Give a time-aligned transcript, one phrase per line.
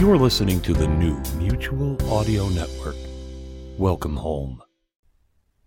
[0.00, 2.96] You're listening to the new Mutual Audio Network.
[3.76, 4.62] Welcome home.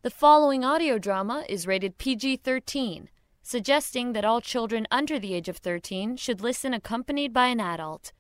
[0.02, 3.10] The following audio drama is rated PG 13,
[3.44, 8.12] suggesting that all children under the age of 13 should listen accompanied by an adult.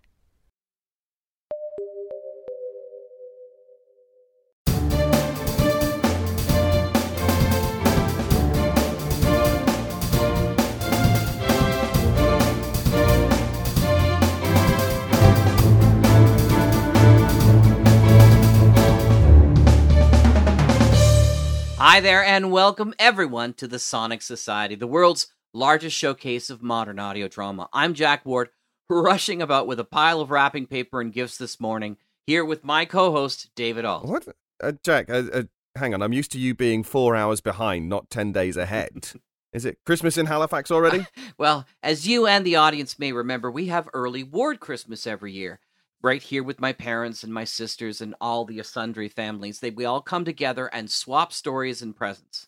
[21.85, 26.97] Hi there, and welcome everyone to the Sonic Society, the world's largest showcase of modern
[26.97, 27.67] audio drama.
[27.73, 28.51] I'm Jack Ward,
[28.89, 32.85] rushing about with a pile of wrapping paper and gifts this morning, here with my
[32.85, 34.03] co host, David All.
[34.03, 34.25] What?
[34.63, 35.43] Uh, Jack, uh, uh,
[35.75, 36.01] hang on.
[36.01, 39.11] I'm used to you being four hours behind, not 10 days ahead.
[39.51, 41.05] Is it Christmas in Halifax already?
[41.37, 45.59] Well, as you and the audience may remember, we have early Ward Christmas every year.
[46.03, 49.59] Right here with my parents and my sisters and all the sundry families.
[49.59, 52.47] They we all come together and swap stories and presents.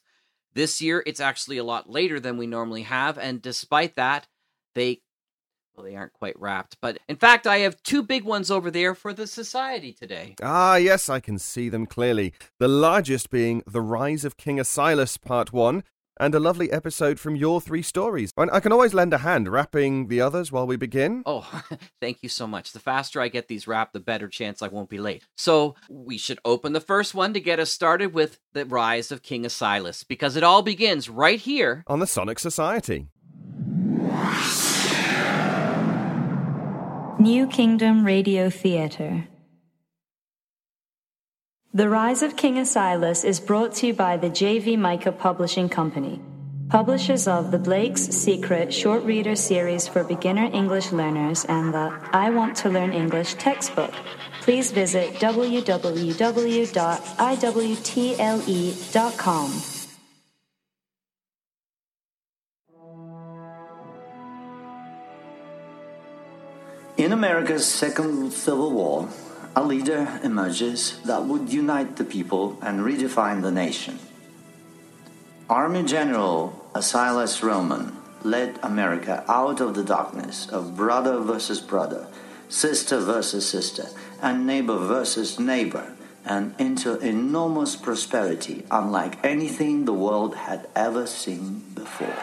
[0.53, 4.28] This year it's actually a lot later than we normally have, and despite that,
[4.73, 5.02] they
[5.76, 6.78] well, they aren't quite wrapped.
[6.81, 10.36] But in fact, I have two big ones over there for the society today.
[10.42, 12.33] ah, yes, I can see them clearly.
[12.59, 15.83] The largest being The Rise of King Asilas, Part 1,
[16.19, 18.31] and a lovely episode from your three stories.
[18.38, 21.23] And I can always lend a hand wrapping the others while we begin.
[21.25, 21.63] Oh,
[22.02, 22.71] thank you so much.
[22.71, 25.23] The faster I get these wrapped, the better chance I won't be late.
[25.38, 29.21] So, we should open the first one to get us started with the rise of
[29.21, 31.83] King Asilas, because it all begins right here.
[31.88, 33.08] On the Sonic Society.
[37.19, 39.27] New Kingdom Radio Theatre.
[41.76, 46.22] The Rise of King Asilas is brought to you by the JV Micah Publishing Company,
[46.70, 52.30] publishers of the Blake's Secret short reader series for beginner English learners and the I
[52.30, 53.92] Want to Learn English textbook.
[54.40, 55.42] Please visit www.iwtle.com.
[66.95, 69.10] In America's second civil war,
[69.55, 73.98] a leader emerges that would unite the people and redefine the nation.
[75.49, 82.08] Army General Asilas Roman led America out of the darkness of brother versus brother,
[82.49, 83.88] sister versus sister,
[84.21, 85.93] and neighbor versus neighbor,
[86.26, 92.17] and into enormous prosperity unlike anything the world had ever seen before.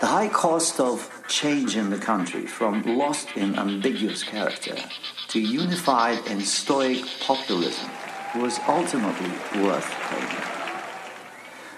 [0.00, 4.76] The high cost of change in the country from lost in ambiguous character
[5.28, 7.88] to unified in stoic populism
[8.34, 9.30] was ultimately
[9.62, 10.42] worth paying.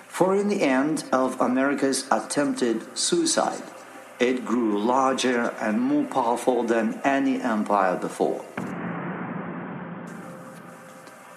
[0.09, 3.63] For in the end of America's attempted suicide,
[4.19, 8.45] it grew larger and more powerful than any empire before.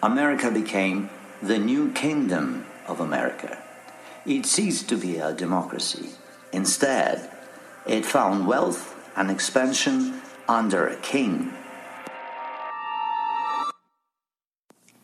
[0.01, 1.09] America became
[1.41, 3.61] the new kingdom of America.
[4.25, 6.11] It ceased to be a democracy.
[6.53, 7.29] Instead,
[7.87, 11.53] it found wealth and expansion under a king.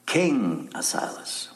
[0.06, 1.50] King Asilas.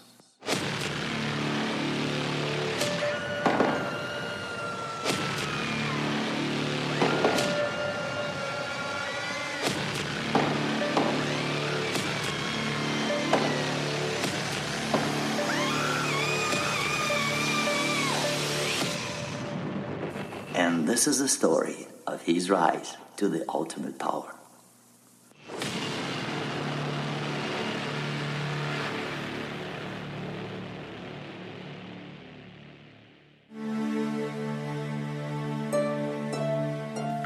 [21.05, 24.33] This is the story of his rise to the ultimate power.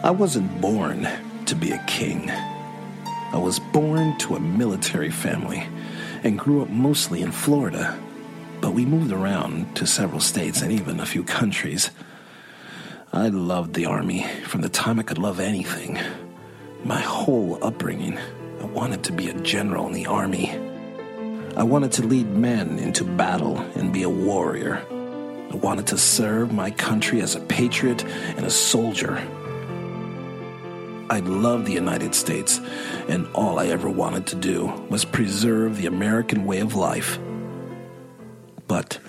[0.04, 1.08] I wasn't born
[1.46, 2.30] to be a king.
[2.30, 5.66] I was born to a military family
[6.26, 7.98] and grew up mostly in Florida,
[8.60, 11.92] but we moved around to several states and even a few countries.
[13.12, 15.98] I loved the Army from the time I could love anything.
[16.84, 18.20] My whole upbringing,
[18.62, 20.52] I wanted to be a general in the Army.
[21.58, 24.86] I wanted to lead men into battle and be a warrior.
[25.52, 29.18] I wanted to serve my country as a patriot and a soldier.
[31.10, 32.62] I loved the United States,
[33.08, 37.18] and all I ever wanted to do was preserve the American way of life.
[38.68, 39.00] But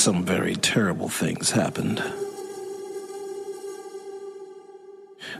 [0.00, 2.02] some very terrible things happened.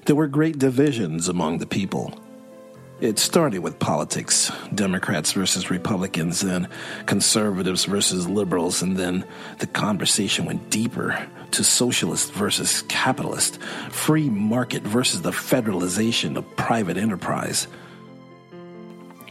[0.04, 2.12] There were great divisions among the people.
[3.00, 6.68] It started with politics Democrats versus Republicans, then
[7.06, 9.24] conservatives versus liberals, and then
[9.60, 13.58] the conversation went deeper to socialist versus capitalist,
[13.90, 17.66] free market versus the federalization of private enterprise.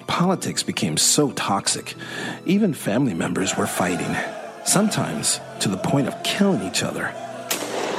[0.07, 1.93] Politics became so toxic,
[2.47, 4.15] even family members were fighting,
[4.69, 7.11] sometimes to the point of killing each other.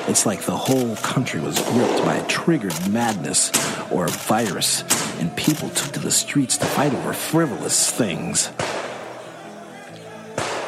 [0.06, 3.50] It's like the whole country was gripped by a triggered madness
[3.90, 4.84] or a virus,
[5.18, 8.52] and people took to the streets to fight over frivolous things.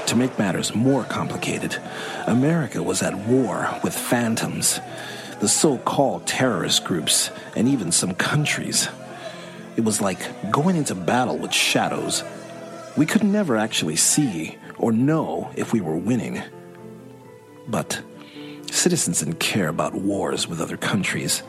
[0.07, 1.81] To make matters more complicated,
[2.27, 4.81] America was at war with phantoms,
[5.39, 8.89] the so called terrorist groups, and even some countries.
[9.77, 12.25] It was like going into battle with shadows.
[12.97, 16.43] We could never actually see or know if we were winning.
[17.67, 18.03] But
[18.73, 21.43] Citizens didn't care about wars with other countries.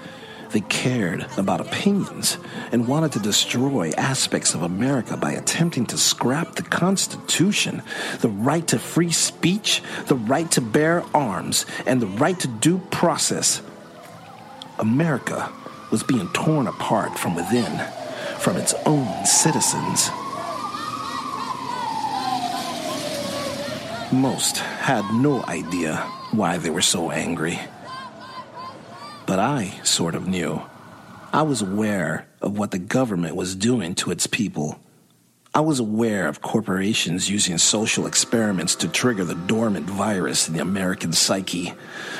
[0.51, 2.37] They cared about opinions
[2.73, 7.81] and wanted to destroy aspects of America by attempting to scrap the Constitution,
[8.19, 12.79] the right to free speech, the right to bear arms, and the right to due
[12.91, 13.61] process.
[14.77, 15.49] America
[15.91, 17.79] was being torn apart from within,
[18.37, 20.09] from its own citizens.
[24.13, 25.95] Most had no idea
[26.31, 27.59] why they were so angry.
[29.25, 30.61] But I sort of knew.
[31.33, 34.79] I was aware of what the government was doing to its people
[35.55, 40.61] I was aware of corporations using social experiments to trigger the dormant virus in the
[40.61, 41.75] American psyche.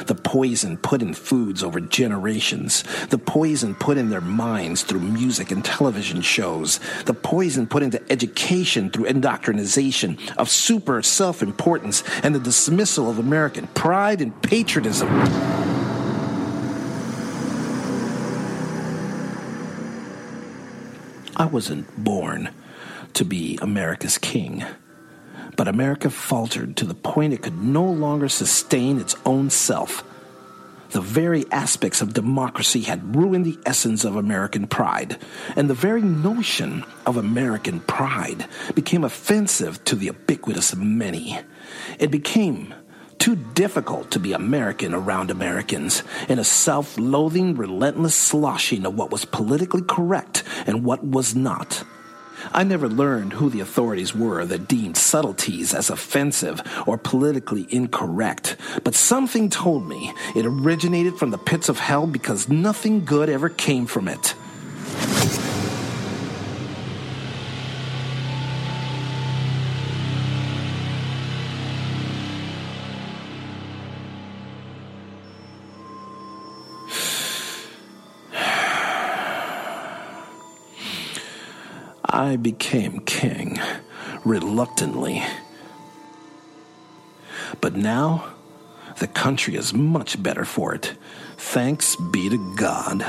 [0.06, 2.84] The poison put in foods over generations.
[3.08, 6.80] The poison put in their minds through music and television shows.
[7.06, 13.18] The poison put into education through indoctrination of super self importance and the dismissal of
[13.18, 15.10] American pride and patriotism.
[21.36, 22.52] I wasn't born
[23.16, 24.64] to be America's king.
[25.56, 30.04] But America faltered to the point it could no longer sustain its own self.
[30.92, 35.18] The very aspects of democracy had ruined the essence of American pride,
[35.56, 38.46] and the very notion of American pride
[38.76, 41.40] became offensive to the ubiquitous many.
[41.98, 42.76] It became
[43.18, 49.12] too difficult to be American around Americans in a self loathing, relentless sloshing of what
[49.12, 51.84] was politically correct and what was not.
[52.52, 58.58] I never learned who the authorities were that deemed subtleties as offensive or politically incorrect,
[58.84, 63.50] but something told me it originated from the pits of hell because nothing good ever
[63.50, 64.36] came from it.
[82.24, 83.60] I became king,
[84.24, 85.22] reluctantly.
[87.60, 88.36] But now,
[89.00, 90.94] the country is much better for it.
[91.36, 93.06] Thanks be to God.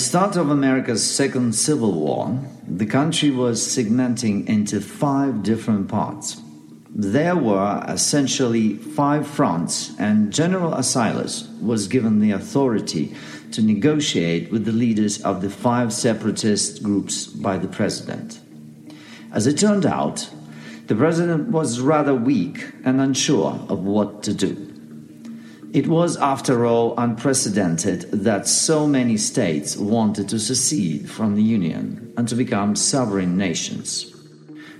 [0.00, 6.40] Start of America's Second Civil War, the country was segmenting into five different parts.
[6.88, 13.14] There were essentially five fronts, and General Asilas was given the authority
[13.52, 18.40] to negotiate with the leaders of the five separatist groups by the president.
[19.32, 20.30] As it turned out,
[20.86, 24.69] the president was rather weak and unsure of what to do.
[25.72, 32.12] It was, after all, unprecedented that so many states wanted to secede from the Union
[32.16, 34.12] and to become sovereign nations.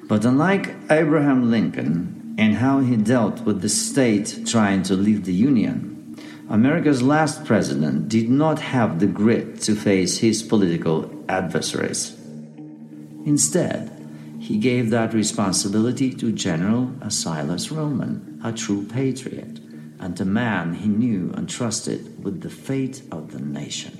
[0.08, 5.32] But unlike Abraham Lincoln and how he dealt with the state trying to leave the
[5.32, 6.16] Union,
[6.48, 12.16] America's last president did not have the grit to face his political adversaries.
[13.24, 13.96] Instead,
[14.40, 19.60] he gave that responsibility to General Asilas Roman, a true patriot
[20.00, 23.96] and a man he knew and trusted with the fate of the nation.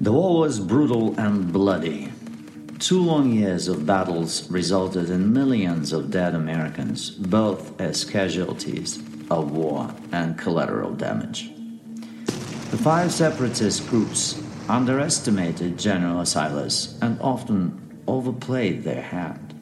[0.00, 2.12] The war was brutal and bloody.
[2.78, 8.98] Two long years of battles resulted in millions of dead Americans, both as casualties
[9.30, 11.50] of war and collateral damage.
[12.70, 19.54] The five separatist groups underestimated General Asilas and often overplayed their hand.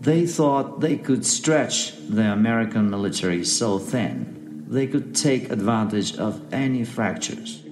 [0.00, 6.42] They thought they could stretch the American military so thin they could take advantage of
[6.52, 7.62] any fractures.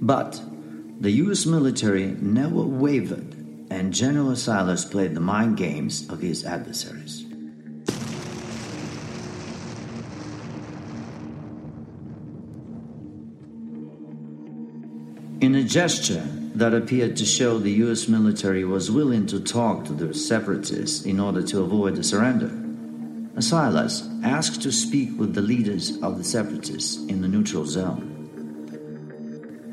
[0.00, 0.40] But
[1.00, 3.34] the US military never wavered,
[3.70, 7.23] and General Silas played the mind games of his adversaries.
[15.54, 19.92] In a gesture that appeared to show the US military was willing to talk to
[19.92, 22.50] the separatists in order to avoid a surrender,
[23.40, 28.02] Silas asked to speak with the leaders of the separatists in the neutral zone.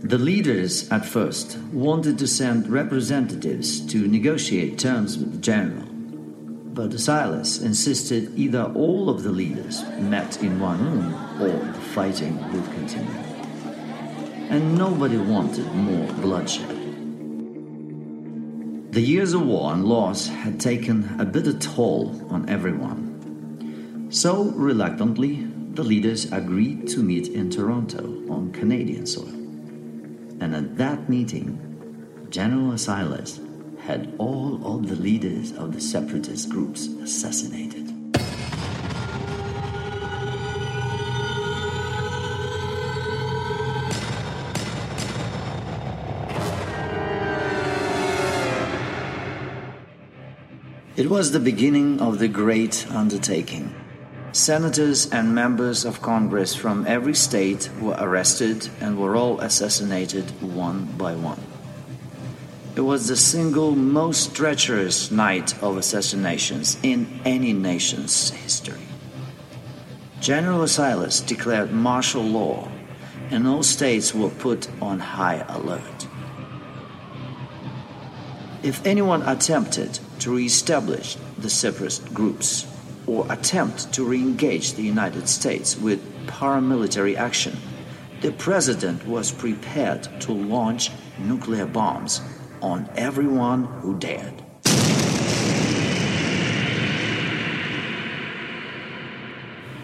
[0.04, 5.88] The leaders at first wanted to send representatives to negotiate terms with the general,
[6.76, 12.38] but Silas insisted either all of the leaders met in one room or the fighting
[12.54, 13.31] would continue
[14.52, 16.68] and nobody wanted more bloodshed.
[18.92, 24.10] The years of war and loss had taken a bitter toll on everyone.
[24.10, 29.30] So, reluctantly, the leaders agreed to meet in Toronto on Canadian soil.
[30.42, 33.40] And at that meeting, General Silas
[33.80, 37.91] had all of the leaders of the separatist groups assassinated.
[51.02, 53.74] It was the beginning of the great undertaking.
[54.34, 60.86] Senators and members of Congress from every state were arrested and were all assassinated one
[61.00, 61.42] by one.
[62.76, 68.86] It was the single most treacherous night of assassinations in any nation's history.
[70.20, 72.70] General Silas declared martial law,
[73.32, 76.08] and all states were put on high alert.
[78.62, 82.68] If anyone attempted to re-establish the separatist groups
[83.08, 87.58] or attempt to re-engage the United States with paramilitary action,
[88.22, 92.22] the president was prepared to launch nuclear bombs
[92.62, 94.44] on everyone who dared.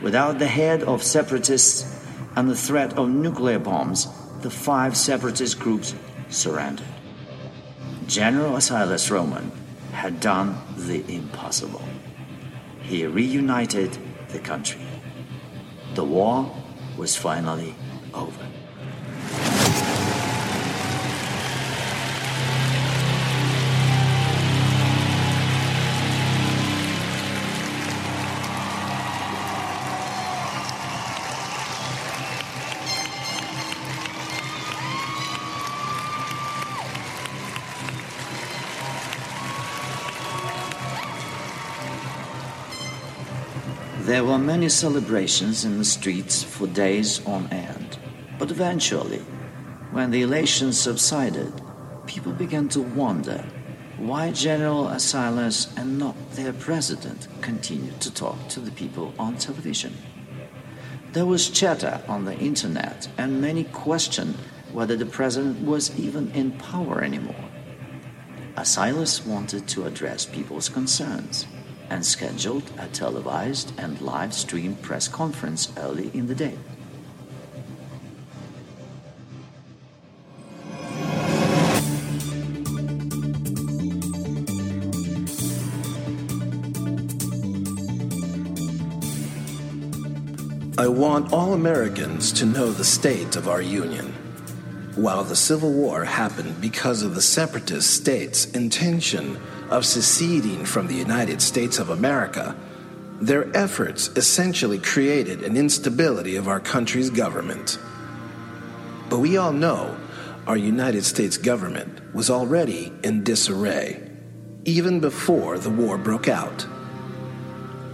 [0.03, 4.07] Without the head of separatists and the threat of nuclear bombs,
[4.41, 5.95] the five separatist groups
[6.29, 6.85] surrendered.
[8.05, 9.51] General Silas Roman
[9.91, 11.81] had done the impossible.
[12.81, 13.97] He reunited
[14.29, 14.81] the country.
[15.95, 16.51] The war
[16.97, 17.75] was finally
[18.13, 18.45] over.
[44.37, 47.97] Were many celebrations in the streets for days on end.
[48.37, 49.21] But eventually,
[49.89, 51.51] when the elation subsided,
[52.05, 53.43] people began to wonder
[53.97, 59.97] why General Silas and not their president continued to talk to the people on television.
[61.13, 64.35] There was chatter on the internet, and many questioned
[64.71, 67.49] whether the president was even in power anymore.
[68.63, 71.47] Silas wanted to address people's concerns
[71.89, 76.57] and scheduled a televised and live streamed press conference early in the day.
[90.79, 94.26] I want all Americans to know the state of our union.
[94.97, 99.39] While the Civil War happened because of the separatist states' intention
[99.69, 102.55] of seceding from the United States of America,
[103.21, 107.77] their efforts essentially created an instability of our country's government.
[109.07, 109.95] But we all know
[110.47, 114.01] our United States government was already in disarray,
[114.65, 116.65] even before the war broke out.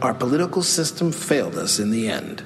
[0.01, 2.43] Our political system failed us in the end.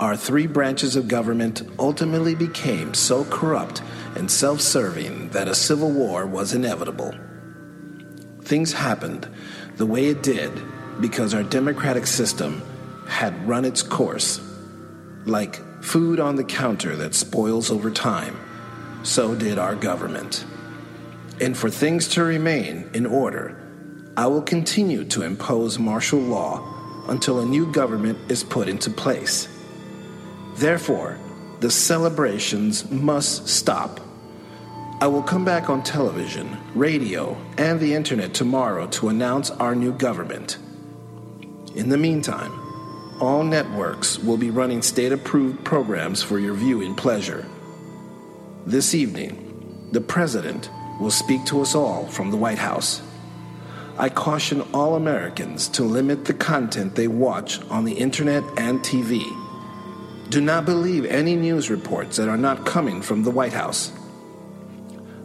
[0.00, 3.80] Our three branches of government ultimately became so corrupt
[4.16, 7.14] and self serving that a civil war was inevitable.
[8.42, 9.28] Things happened
[9.76, 10.50] the way it did
[11.00, 12.60] because our democratic system
[13.06, 14.40] had run its course.
[15.26, 18.36] Like food on the counter that spoils over time,
[19.04, 20.44] so did our government.
[21.40, 23.56] And for things to remain in order,
[24.16, 29.53] I will continue to impose martial law until a new government is put into place.
[30.56, 31.18] Therefore,
[31.60, 34.00] the celebrations must stop.
[35.00, 39.92] I will come back on television, radio, and the internet tomorrow to announce our new
[39.92, 40.58] government.
[41.74, 42.52] In the meantime,
[43.20, 47.44] all networks will be running state approved programs for your viewing pleasure.
[48.66, 50.70] This evening, the President
[51.00, 53.02] will speak to us all from the White House.
[53.98, 59.22] I caution all Americans to limit the content they watch on the internet and TV.
[60.34, 63.92] Do not believe any news reports that are not coming from the White House.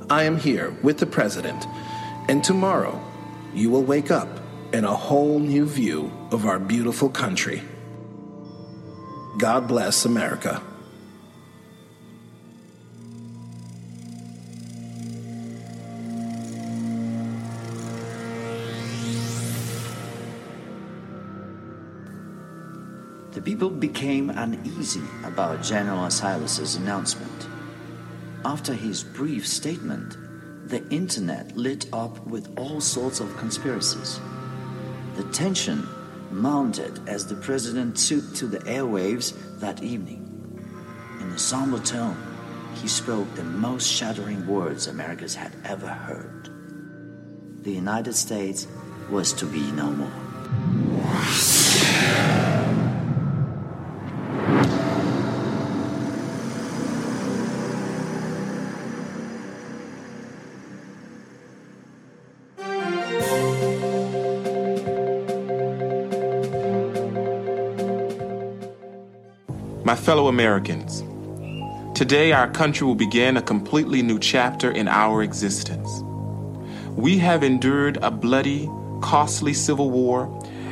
[0.07, 1.65] I am here with the President,
[2.27, 3.01] and tomorrow
[3.51, 4.29] you will wake up
[4.71, 7.63] in a whole new view of our beautiful country.
[9.39, 10.61] God bless America.
[23.39, 27.47] The people became uneasy about General Silas's announcement.
[28.43, 30.17] After his brief statement,
[30.67, 34.19] the internet lit up with all sorts of conspiracies.
[35.15, 35.87] The tension
[36.31, 40.25] mounted as the president took to the airwaves that evening.
[41.21, 42.17] In a somber tone,
[42.73, 46.49] he spoke the most shattering words America had ever heard.
[47.63, 48.67] The United States
[49.09, 50.11] was to be no more.
[70.29, 71.03] Americans,
[71.97, 75.89] today our country will begin a completely new chapter in our existence.
[76.95, 78.69] We have endured a bloody,
[79.01, 80.27] costly civil war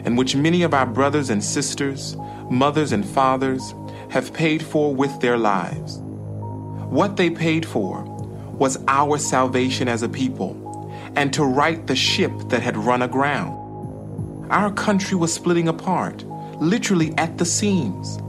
[0.06, 2.16] in which many of our brothers and sisters,
[2.50, 3.74] mothers and fathers
[4.10, 5.98] have paid for with their lives.
[6.90, 8.04] What they paid for
[8.54, 10.56] was our salvation as a people
[11.16, 13.58] and to right the ship that had run aground.
[14.52, 16.24] Our country was splitting apart,
[16.62, 18.20] literally at the seams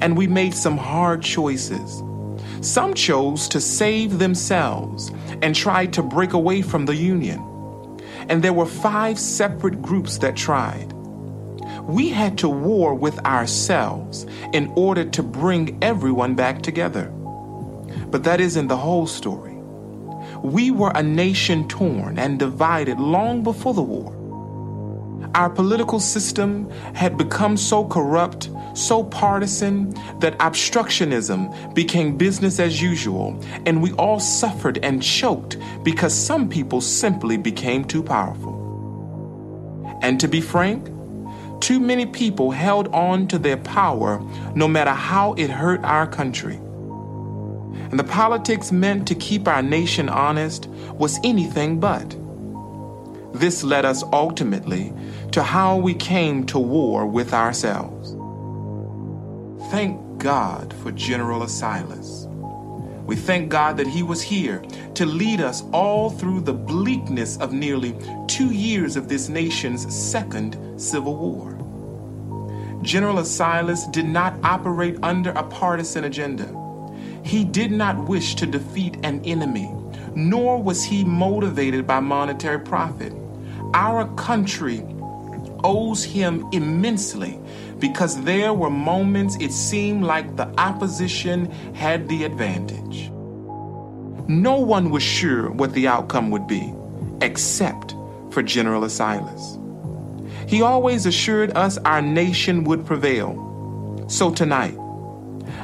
[0.00, 2.02] and we made some hard choices.
[2.60, 5.10] Some chose to save themselves
[5.42, 7.42] and tried to break away from the Union.
[8.28, 10.92] And there were five separate groups that tried.
[11.82, 17.12] We had to war with ourselves in order to bring everyone back together.
[18.10, 19.54] But that isn't the whole story.
[20.42, 24.12] We were a nation torn and divided long before the war.
[25.34, 33.42] Our political system had become so corrupt so partisan that obstructionism became business as usual,
[33.64, 38.54] and we all suffered and choked because some people simply became too powerful.
[40.02, 40.86] And to be frank,
[41.60, 44.20] too many people held on to their power
[44.54, 46.56] no matter how it hurt our country.
[47.90, 50.66] And the politics meant to keep our nation honest
[50.98, 52.16] was anything but.
[53.32, 54.92] This led us ultimately
[55.32, 57.95] to how we came to war with ourselves.
[59.70, 62.28] Thank God for General Silas.
[63.04, 64.60] We thank God that he was here
[64.94, 67.96] to lead us all through the bleakness of nearly
[68.28, 71.52] two years of this nation's second civil war.
[72.82, 76.48] General Silas did not operate under a partisan agenda.
[77.24, 79.68] He did not wish to defeat an enemy,
[80.14, 83.12] nor was he motivated by monetary profit.
[83.74, 84.84] Our country
[85.64, 87.40] owes him immensely
[87.78, 93.10] because there were moments it seemed like the opposition had the advantage.
[94.28, 96.72] No one was sure what the outcome would be,
[97.20, 97.94] except
[98.30, 99.58] for General Silas.
[100.48, 103.42] He always assured us our nation would prevail.
[104.08, 104.76] So tonight,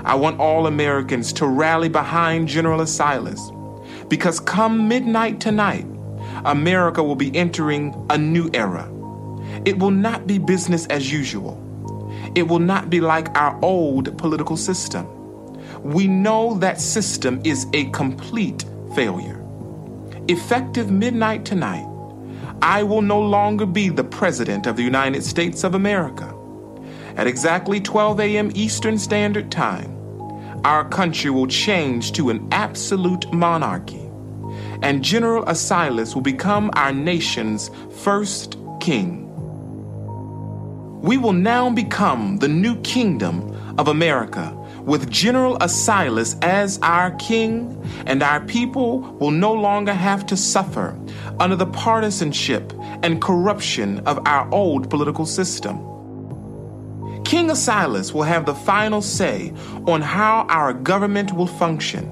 [0.05, 3.51] I want all Americans to rally behind General Silas
[4.09, 5.87] because come midnight tonight,
[6.45, 8.91] America will be entering a new era.
[9.65, 11.62] It will not be business as usual.
[12.35, 15.07] It will not be like our old political system.
[15.83, 18.65] We know that system is a complete
[18.95, 19.39] failure.
[20.29, 21.87] Effective midnight tonight,
[22.63, 26.35] I will no longer be the President of the United States of America.
[27.17, 28.51] At exactly 12 a.m.
[28.55, 29.91] Eastern Standard Time,
[30.65, 34.09] our country will change to an absolute monarchy,
[34.81, 39.22] and General Silas will become our nation's first king
[41.03, 47.77] we will now become the new kingdom of America with General Silas as our king,
[48.07, 50.97] and our people will no longer have to suffer
[51.41, 55.77] under the partisanship and corruption of our old political system.
[57.25, 59.53] King Silas will have the final say
[59.87, 62.09] on how our government will function.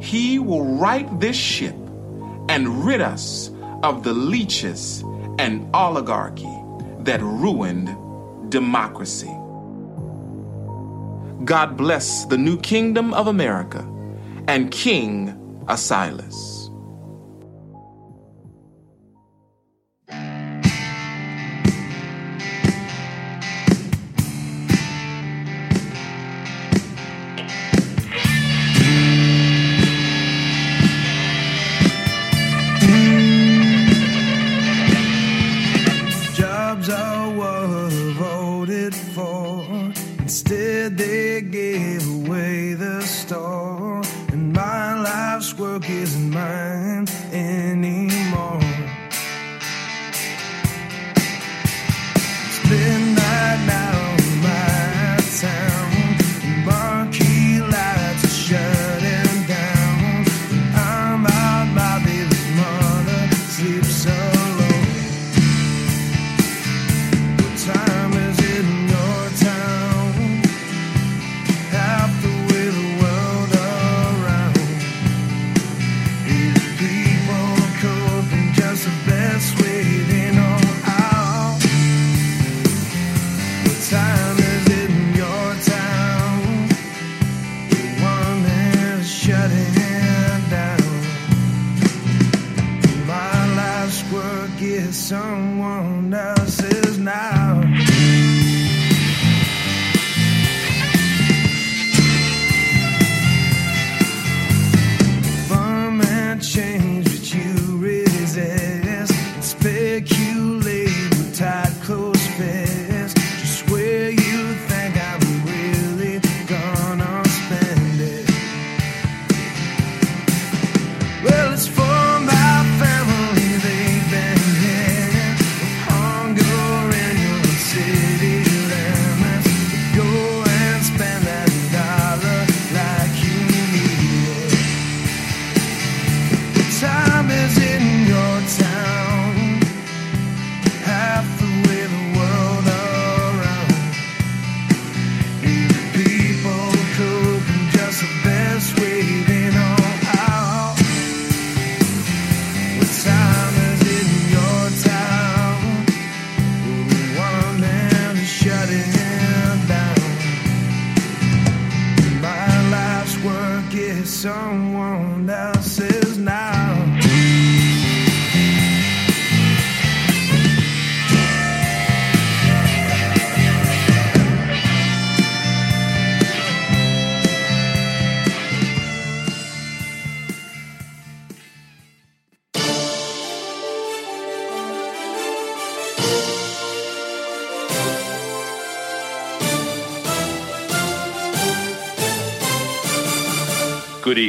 [0.00, 1.74] he will right this ship
[2.48, 3.50] and rid us
[3.82, 5.02] of the leeches
[5.38, 6.53] and oligarchy
[7.04, 7.88] that ruined
[8.50, 9.32] democracy.
[11.44, 13.86] God bless the new kingdom of America
[14.48, 15.34] and King
[15.66, 16.53] Asilas.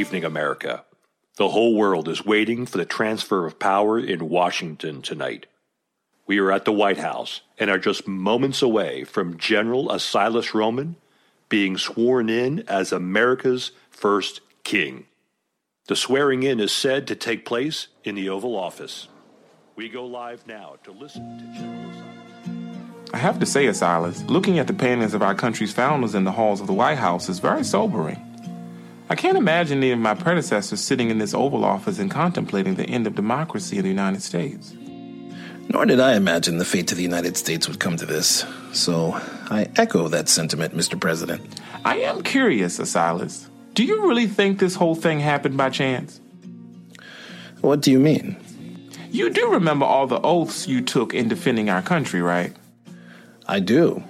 [0.06, 0.84] Evening, America.
[1.36, 5.46] The whole world is waiting for the transfer of power in Washington tonight.
[6.28, 10.94] We are at the White House and are just moments away from General Asilas Roman
[11.48, 15.06] being sworn in as America's first king.
[15.88, 19.08] The swearing in is said to take place in the Oval Office.
[19.74, 23.12] We go live now to listen to General Asilas.
[23.12, 26.30] I have to say, Asilas, looking at the paintings of our country's founders in the
[26.30, 28.22] halls of the White House is very sobering.
[29.08, 32.84] I can't imagine any of my predecessors sitting in this Oval Office and contemplating the
[32.84, 34.74] end of democracy in the United States.
[35.68, 38.44] Nor did I imagine the fate of the United States would come to this.
[38.72, 39.12] So
[39.48, 41.00] I echo that sentiment, Mr.
[41.00, 41.60] President.
[41.84, 43.48] I am curious, Asilas.
[43.74, 46.20] Do you really think this whole thing happened by chance?
[47.60, 48.36] What do you mean?
[49.10, 52.54] You do remember all the oaths you took in defending our country, right?
[53.46, 54.02] I do.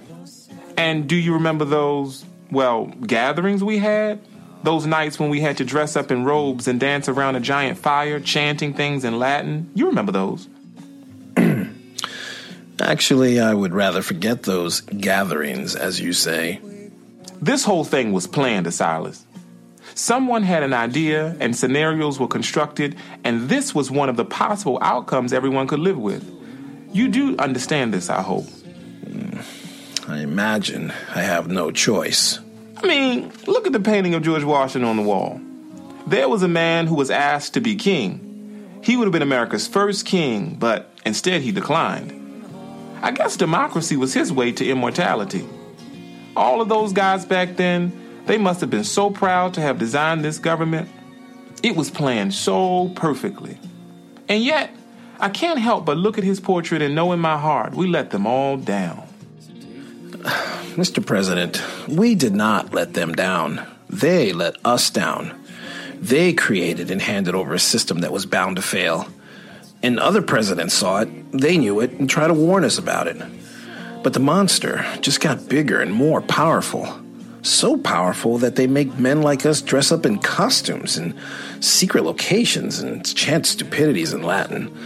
[0.75, 4.19] And do you remember those, well, gatherings we had?
[4.67, 7.77] Those nights when we had to dress up in robes and dance around a giant
[7.77, 9.71] fire, chanting things in Latin?
[9.75, 10.49] You remember those.
[12.81, 16.59] Actually, I would rather forget those gatherings, as you say.
[17.41, 19.23] This whole thing was planned, Asilas.
[19.95, 24.79] Someone had an idea and scenarios were constructed, and this was one of the possible
[24.81, 26.29] outcomes everyone could live with.
[26.91, 28.47] You do understand this, I hope.
[30.09, 32.39] I imagine I have no choice.
[32.81, 35.41] I mean, look at the painting of George Washington on the wall.
[36.05, 38.79] There was a man who was asked to be king.
[38.83, 42.13] He would have been America's first king, but instead he declined.
[43.01, 45.45] I guess democracy was his way to immortality.
[46.35, 47.91] All of those guys back then,
[48.27, 50.87] they must have been so proud to have designed this government.
[51.63, 53.57] It was planned so perfectly.
[54.29, 54.69] And yet,
[55.19, 58.11] I can't help but look at his portrait and know in my heart we let
[58.11, 59.06] them all down.
[60.77, 61.03] Mr.
[61.03, 63.65] President, we did not let them down.
[63.89, 65.33] They let us down.
[65.95, 69.07] They created and handed over a system that was bound to fail.
[69.81, 73.19] And other presidents saw it, they knew it, and tried to warn us about it.
[74.03, 76.87] But the monster just got bigger and more powerful.
[77.41, 81.15] So powerful that they make men like us dress up in costumes and
[81.59, 84.77] secret locations and chant stupidities in Latin.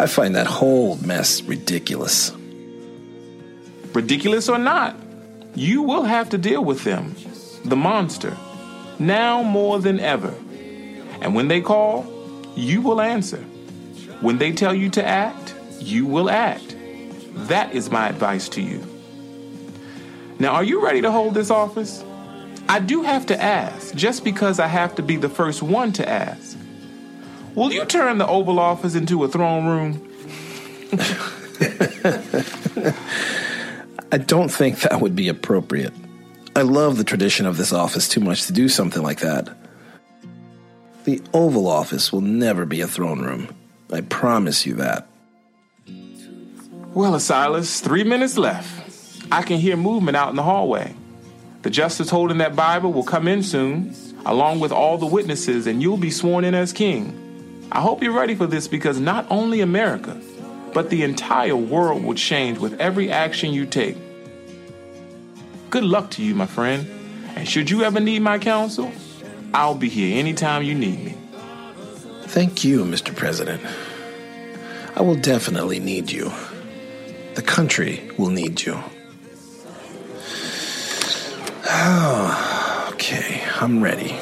[0.00, 2.32] I find that whole mess ridiculous.
[3.96, 4.94] Ridiculous or not,
[5.54, 7.16] you will have to deal with them,
[7.64, 8.36] the monster,
[8.98, 10.34] now more than ever.
[11.22, 12.04] And when they call,
[12.54, 13.38] you will answer.
[14.20, 16.76] When they tell you to act, you will act.
[17.48, 18.84] That is my advice to you.
[20.38, 22.04] Now, are you ready to hold this office?
[22.68, 26.06] I do have to ask, just because I have to be the first one to
[26.06, 26.54] ask.
[27.54, 30.02] Will you turn the Oval Office into a throne room?
[34.16, 35.92] I don't think that would be appropriate.
[36.56, 39.54] I love the tradition of this office too much to do something like that.
[41.04, 43.54] The Oval Office will never be a throne room.
[43.92, 45.06] I promise you that.
[46.94, 49.26] Well, Silas, three minutes left.
[49.30, 50.94] I can hear movement out in the hallway.
[51.60, 55.82] The justice holding that Bible will come in soon, along with all the witnesses, and
[55.82, 57.68] you'll be sworn in as king.
[57.70, 60.18] I hope you're ready for this because not only America,
[60.72, 63.98] but the entire world will change with every action you take.
[65.70, 66.86] Good luck to you, my friend.
[67.36, 68.90] And should you ever need my counsel,
[69.52, 71.14] I'll be here anytime you need me.
[72.22, 73.14] Thank you, Mr.
[73.14, 73.62] President.
[74.94, 76.32] I will definitely need you.
[77.34, 78.82] The country will need you.
[81.68, 84.18] Oh, okay, I'm ready.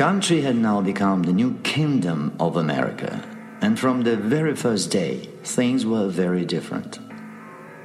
[0.00, 3.22] Country had now become the new kingdom of America,
[3.60, 6.98] and from the very first day, things were very different.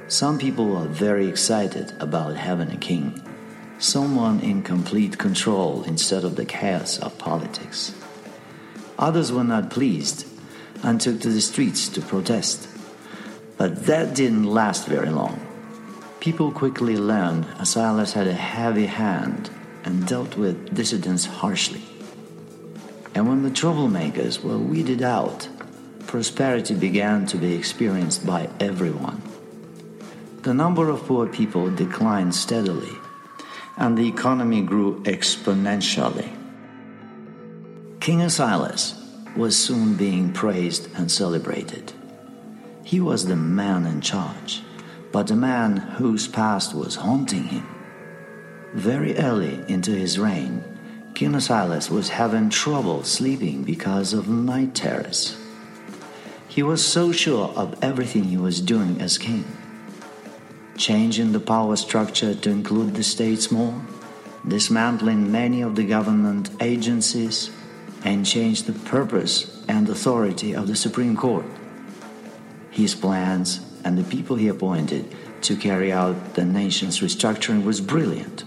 [0.08, 3.20] Some people were very excited about having a king,
[3.78, 7.94] someone in complete control instead of the chaos of politics.
[8.98, 10.26] Others were not pleased
[10.82, 12.66] and took to the streets to protest.
[13.58, 15.38] But that didn't last very long.
[16.20, 19.50] People quickly learned Silas had a heavy hand
[19.84, 21.82] and dealt with dissidents harshly.
[23.16, 25.48] And when the troublemakers were weeded out,
[26.06, 29.22] prosperity began to be experienced by everyone.
[30.42, 32.92] The number of poor people declined steadily,
[33.78, 36.28] and the economy grew exponentially.
[38.00, 39.02] King Silas
[39.34, 41.94] was soon being praised and celebrated.
[42.84, 44.60] He was the man in charge,
[45.10, 47.66] but a man whose past was haunting him.
[48.74, 50.75] Very early into his reign,
[51.16, 55.34] Silas was having trouble sleeping because of night terrors.
[56.46, 59.46] He was so sure of everything he was doing as king.
[60.76, 63.80] Changing the power structure to include the states more,
[64.46, 67.50] dismantling many of the government agencies,
[68.04, 71.46] and change the purpose and authority of the Supreme Court.
[72.70, 78.44] His plans and the people he appointed to carry out the nation's restructuring was brilliant.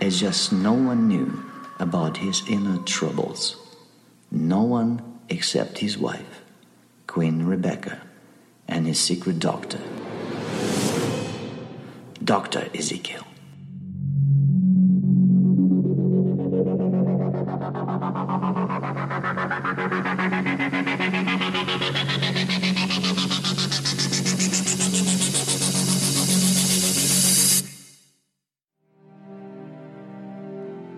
[0.00, 1.44] It's just no one knew
[1.78, 3.56] about his inner troubles.
[4.30, 6.42] No one except his wife,
[7.06, 8.02] Queen Rebecca,
[8.68, 9.80] and his secret doctor,
[12.22, 12.68] Dr.
[12.74, 13.24] Ezekiel.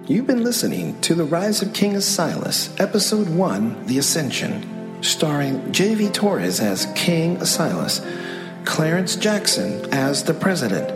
[0.09, 6.09] You've been listening to The Rise of King Asilas, Episode 1 The Ascension, starring J.V.
[6.09, 8.03] Torres as King Asilas,
[8.65, 10.89] Clarence Jackson as the President,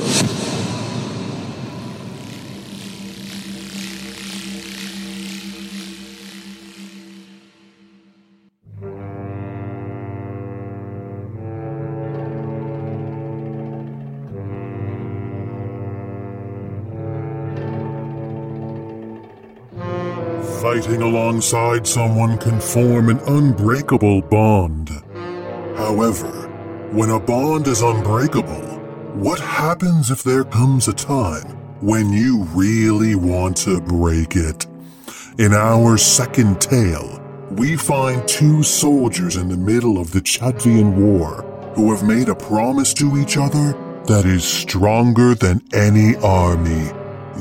[20.61, 24.90] Fighting alongside someone can form an unbreakable bond.
[25.77, 26.42] However,
[26.93, 28.79] when a bond is unbreakable,
[29.15, 31.49] what happens if there comes a time
[31.81, 34.67] when you really want to break it?
[35.39, 37.19] In our second tale,
[37.53, 41.43] we find two soldiers in the middle of the Chatvian War
[41.75, 43.73] who have made a promise to each other
[44.05, 46.91] that is stronger than any army.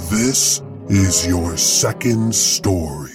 [0.09, 3.10] This is your second story.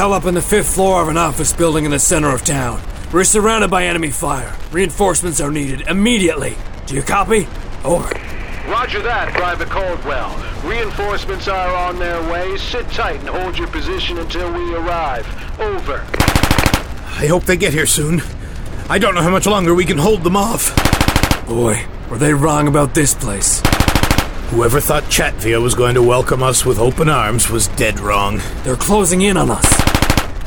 [0.00, 2.80] We're up on the fifth floor of an office building in the center of town.
[3.12, 4.56] We're surrounded by enemy fire.
[4.72, 6.56] Reinforcements are needed immediately.
[6.86, 7.46] Do you copy?
[7.84, 8.08] Over.
[8.66, 10.42] Roger that, Private Caldwell.
[10.64, 12.56] Reinforcements are on their way.
[12.56, 15.26] Sit tight and hold your position until we arrive.
[15.60, 16.00] Over.
[16.00, 18.22] I hope they get here soon.
[18.88, 20.74] I don't know how much longer we can hold them off.
[21.46, 23.60] Boy, were they wrong about this place.
[24.48, 28.40] Whoever thought Chatvia was going to welcome us with open arms was dead wrong.
[28.64, 29.79] They're closing in on us.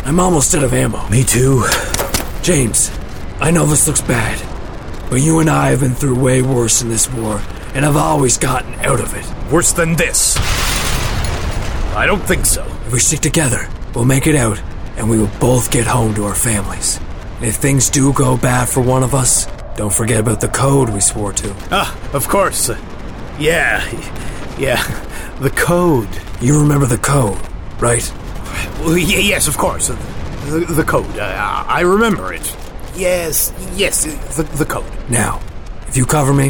[0.06, 1.08] I'm almost out of ammo.
[1.10, 1.64] Me too.
[2.42, 2.92] James,
[3.40, 4.40] I know this looks bad,
[5.10, 7.42] but you and I have been through way worse in this war,
[7.74, 9.52] and I've always gotten out of it.
[9.52, 10.36] Worse than this?
[11.96, 12.66] I don't think so.
[12.86, 14.62] If we stick together, we'll make it out,
[14.98, 17.00] and we will both get home to our families.
[17.38, 20.90] And if things do go bad for one of us, don't forget about the code
[20.90, 21.56] we swore to.
[21.72, 22.70] Ah, of course.
[23.40, 23.84] Yeah,
[24.60, 24.84] yeah.
[25.40, 26.10] The code.
[26.42, 27.40] You remember the code,
[27.80, 28.04] right?
[28.80, 29.88] Well, yes, of course.
[29.88, 31.18] The, the code.
[31.18, 32.56] Uh, I remember it.
[32.96, 34.04] Yes, yes,
[34.36, 34.86] the, the code.
[35.10, 35.42] Now,
[35.88, 36.50] if you cover me,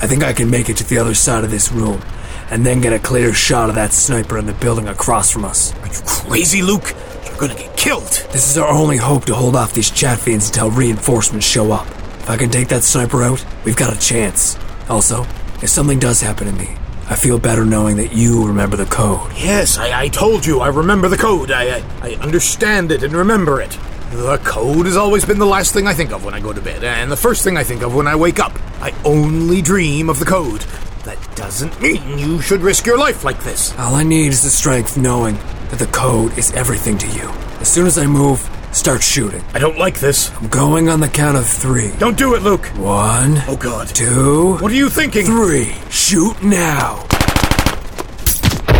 [0.00, 2.02] I think I can make it to the other side of this room,
[2.50, 5.74] and then get a clear shot of that sniper in the building across from us.
[5.80, 6.94] Are you crazy, Luke?
[7.24, 8.08] You're gonna get killed.
[8.32, 11.86] This is our only hope to hold off these Chatvians until reinforcements show up.
[11.86, 14.58] If I can take that sniper out, we've got a chance.
[14.88, 15.22] Also,
[15.62, 16.76] if something does happen to me,
[17.10, 19.32] I feel better knowing that you remember the code.
[19.34, 20.60] Yes, I, I told you.
[20.60, 21.50] I remember the code.
[21.50, 23.78] I, I, I understand it and remember it.
[24.10, 26.60] The code has always been the last thing I think of when I go to
[26.60, 28.52] bed, and the first thing I think of when I wake up.
[28.82, 30.60] I only dream of the code.
[31.04, 33.72] That doesn't mean you should risk your life like this.
[33.78, 35.36] All I need is the strength knowing
[35.70, 37.28] that the code is everything to you.
[37.60, 39.42] As soon as I move, start shooting.
[39.54, 40.30] I don't like this.
[40.36, 41.90] I'm going on the count of three.
[41.98, 42.66] Don't do it, Luke.
[42.76, 43.88] One, Oh, God.
[43.88, 45.26] two, What are you thinking?
[45.26, 45.74] three.
[45.90, 47.04] Shoot now.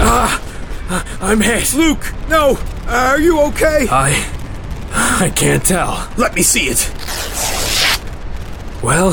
[0.01, 1.75] Ah, I'm hit.
[1.75, 2.59] Luke, no.
[2.87, 3.87] Are you okay?
[3.91, 4.35] I.
[4.93, 6.09] I can't tell.
[6.17, 6.91] Let me see it.
[8.83, 9.13] Well,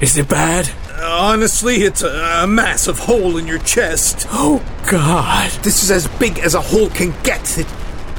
[0.00, 0.70] is it bad?
[1.00, 4.26] Honestly, it's a, a massive hole in your chest.
[4.30, 5.50] Oh, God.
[5.62, 7.56] This is as big as a hole can get.
[7.58, 7.66] It,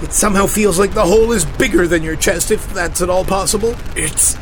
[0.01, 3.25] it somehow feels like the hole is bigger than your chest, if that's at all
[3.25, 3.75] possible.
[3.95, 4.37] It's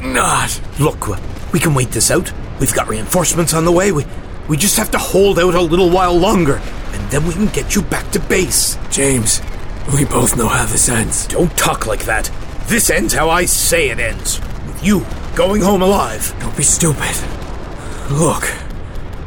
[0.00, 0.60] not.
[0.80, 1.20] Look, uh,
[1.52, 2.32] we can wait this out.
[2.60, 3.92] We've got reinforcements on the way.
[3.92, 4.06] We,
[4.48, 7.74] we just have to hold out a little while longer, and then we can get
[7.74, 8.78] you back to base.
[8.90, 9.40] James,
[9.94, 11.26] we both know how this ends.
[11.26, 12.30] Don't talk like that.
[12.66, 14.40] This ends how I say it ends.
[14.66, 15.04] With you
[15.34, 16.34] going home alive.
[16.40, 17.16] Don't be stupid.
[18.10, 18.44] Look,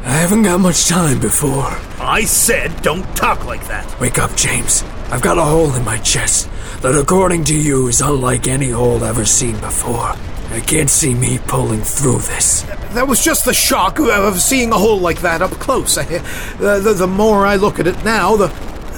[0.04, 1.76] I haven't got much time before.
[2.00, 4.00] I said don't talk like that.
[4.00, 4.82] Wake up, James.
[5.10, 6.48] I've got a hole in my chest
[6.82, 10.14] that, according to you, is unlike any hole ever seen before.
[10.50, 12.62] I can't see me pulling through this.
[12.94, 15.98] That was just the shock of- seeing a hole like that up close.
[15.98, 16.04] I,
[16.58, 18.52] the, the, the more I look at it now, the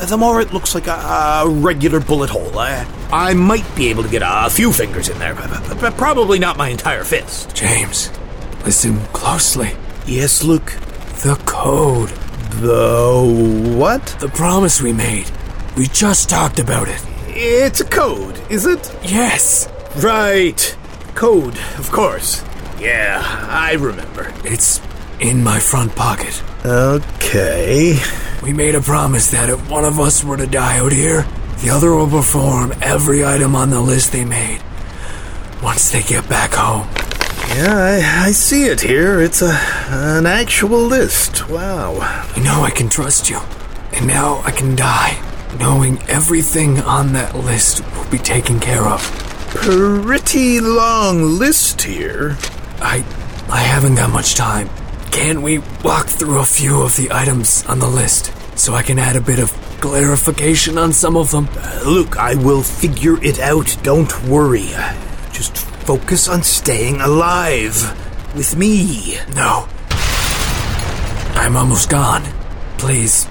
[0.07, 2.57] the more it looks like a, a regular bullet hole.
[2.57, 6.39] I, I might be able to get a, few fingers in there, but, but probably
[6.39, 7.55] not my entire fist.
[7.55, 8.11] James,
[8.65, 9.73] listen closely.
[10.07, 10.73] Yes, Luke.
[11.25, 12.11] The code.
[12.61, 14.07] The what?
[14.21, 15.29] The promise we made.
[15.79, 17.01] We just talked about it.
[17.29, 18.93] It's a code, is it?
[19.05, 19.69] Yes.
[20.03, 20.77] Right.
[21.15, 22.45] Code, of course.
[22.81, 24.35] Yeah, I remember.
[24.45, 24.81] It's
[25.21, 26.43] in my front pocket.
[26.65, 27.97] Okay.
[28.43, 31.23] We made a promise that if one of us were to die out here,
[31.59, 34.61] the other will perform every item on the list they made
[35.63, 36.89] once they get back home.
[37.57, 39.21] Yeah, I, I see it here.
[39.21, 39.53] It's a
[39.91, 41.49] an actual list.
[41.49, 41.99] Wow.
[42.01, 43.39] I know I can trust you.
[43.93, 45.23] And now I can die,
[45.59, 49.03] knowing everything on that list will be taken care of.
[49.51, 52.37] Pretty long list here.
[52.81, 53.05] I
[53.51, 54.69] I haven't got much time.
[55.11, 58.99] Can't we walk through a few of the items on the list so I can
[58.99, 59.51] add a bit of
[59.81, 61.49] clarification on some of them?
[61.57, 63.77] Uh, Luke, I will figure it out.
[63.83, 64.69] Don't worry.
[65.33, 67.75] Just focus on staying alive
[68.37, 69.17] with me.
[69.35, 69.67] No.
[71.35, 72.23] I'm almost gone.
[72.77, 73.27] Please,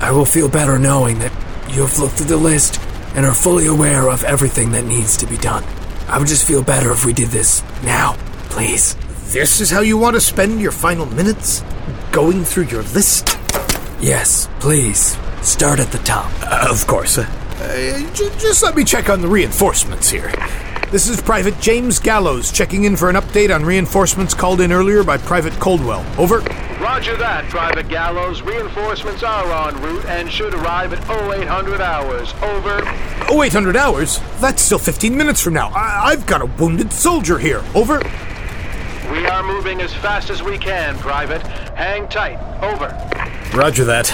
[0.00, 1.32] I will feel better knowing that
[1.70, 2.80] you have looked through the list
[3.14, 5.64] and are fully aware of everything that needs to be done.
[6.08, 8.16] I would just feel better if we did this now,
[8.50, 8.94] please.
[9.32, 11.62] This is how you want to spend your final minutes?
[12.12, 13.36] Going through your list?
[14.00, 15.18] Yes, please.
[15.42, 16.30] Start at the top.
[16.42, 17.18] Uh, of course.
[17.18, 17.22] Uh,
[17.60, 20.32] uh, j- just let me check on the reinforcements here.
[20.90, 25.04] This is Private James Gallows checking in for an update on reinforcements called in earlier
[25.04, 26.04] by Private Coldwell.
[26.18, 26.40] Over.
[26.80, 28.40] Roger that, Private Gallows.
[28.42, 32.32] Reinforcements are en route and should arrive at 0800 hours.
[32.40, 32.80] Over.
[33.28, 34.20] Oh, 800 hours?
[34.40, 35.70] That's still 15 minutes from now.
[35.74, 37.62] I- I've got a wounded soldier here.
[37.74, 38.00] Over.
[39.10, 41.42] We are moving as fast as we can, Private.
[41.74, 42.38] Hang tight.
[42.62, 42.94] Over.
[43.54, 44.12] Roger that.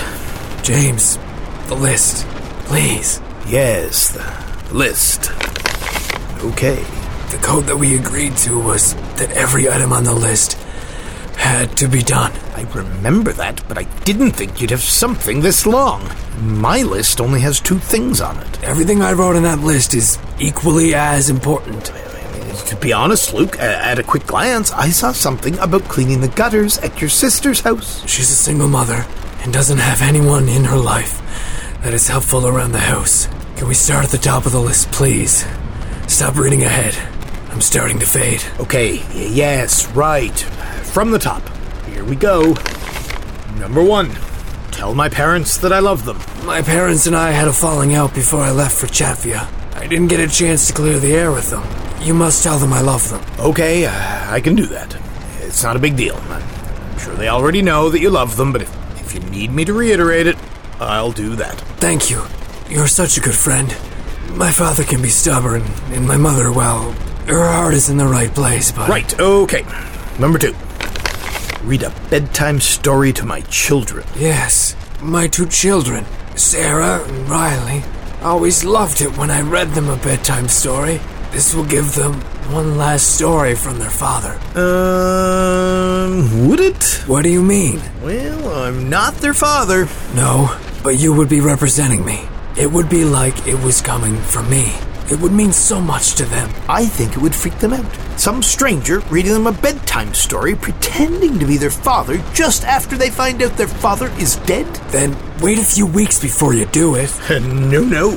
[0.62, 1.18] James,
[1.66, 2.26] the list.
[2.64, 3.20] Please.
[3.46, 5.30] Yes, the list.
[6.42, 6.82] Okay.
[7.30, 10.56] The code that we agreed to was that every item on the list
[11.54, 12.32] had to be done.
[12.54, 16.10] I remember that, but I didn't think you'd have something this long.
[16.40, 18.62] My list only has two things on it.
[18.64, 21.92] Everything I wrote on that list is equally as important.
[22.66, 26.78] To be honest, Luke, at a quick glance, I saw something about cleaning the gutters
[26.78, 28.06] at your sister's house.
[28.08, 29.06] She's a single mother
[29.42, 31.20] and doesn't have anyone in her life
[31.82, 33.28] that is helpful around the house.
[33.56, 35.46] Can we start at the top of the list, please?
[36.08, 36.96] Stop reading ahead.
[37.52, 38.42] I'm starting to fade.
[38.58, 40.34] Okay, yes, right.
[40.94, 41.42] From the top.
[41.86, 42.54] Here we go.
[43.58, 44.12] Number one.
[44.70, 46.20] Tell my parents that I love them.
[46.46, 49.52] My parents and I had a falling out before I left for Chatvia.
[49.74, 51.64] I didn't get a chance to clear the air with them.
[52.00, 53.20] You must tell them I love them.
[53.40, 53.90] Okay, uh,
[54.32, 54.96] I can do that.
[55.40, 56.14] It's not a big deal.
[56.14, 59.64] I'm sure they already know that you love them, but if, if you need me
[59.64, 60.36] to reiterate it,
[60.78, 61.60] I'll do that.
[61.80, 62.22] Thank you.
[62.68, 63.66] You're such a good friend.
[64.38, 66.92] My father can be stubborn, and my mother, well,
[67.26, 68.88] her heart is in the right place, but.
[68.88, 69.66] Right, okay.
[70.20, 70.54] Number two.
[71.64, 74.06] Read a bedtime story to my children.
[74.16, 76.04] Yes, my two children,
[76.36, 77.82] Sarah and Riley,
[78.22, 81.00] always loved it when I read them a bedtime story.
[81.32, 82.20] This will give them
[82.52, 84.34] one last story from their father.
[84.60, 86.84] Um, would it?
[87.06, 87.80] What do you mean?
[88.02, 89.88] Well, I'm not their father.
[90.14, 92.28] No, but you would be representing me.
[92.58, 94.74] It would be like it was coming from me.
[95.10, 96.50] It would mean so much to them.
[96.68, 97.86] I think it would freak them out.
[98.18, 103.10] Some stranger reading them a bedtime story pretending to be their father just after they
[103.10, 104.66] find out their father is dead?
[104.90, 107.12] Then wait a few weeks before you do it.
[107.30, 108.16] no, no.